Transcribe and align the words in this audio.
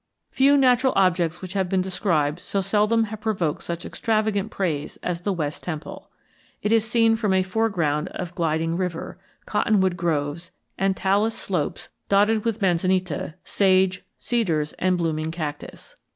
Few 0.31 0.57
natural 0.57 0.93
objects 0.95 1.43
which 1.43 1.53
have 1.53 1.69
been 1.69 1.83
described 1.83 2.39
so 2.39 2.59
seldom 2.59 3.03
have 3.03 3.21
provoked 3.21 3.61
such 3.61 3.85
extravagant 3.85 4.49
praise 4.49 4.97
as 5.03 5.21
the 5.21 5.31
West 5.31 5.61
Temple. 5.61 6.09
It 6.63 6.71
is 6.71 6.89
seen 6.89 7.15
from 7.15 7.33
a 7.35 7.43
foreground 7.43 8.07
of 8.07 8.33
gliding 8.33 8.75
river, 8.77 9.19
cottonwood 9.45 9.97
groves, 9.97 10.49
and 10.75 10.97
talus 10.97 11.35
slopes 11.37 11.89
dotted 12.09 12.45
with 12.45 12.63
manzanita, 12.63 13.35
sage, 13.43 14.03
cedars, 14.17 14.73
and 14.79 14.97
blooming 14.97 15.29
cactus. 15.29 15.97